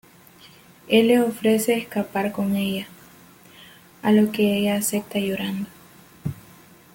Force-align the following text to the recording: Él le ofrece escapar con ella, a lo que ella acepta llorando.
Él 0.87 1.09
le 1.09 1.21
ofrece 1.21 1.75
escapar 1.75 2.31
con 2.31 2.55
ella, 2.55 2.87
a 4.01 4.11
lo 4.11 4.31
que 4.31 4.57
ella 4.57 4.75
acepta 4.77 5.19
llorando. 5.19 5.67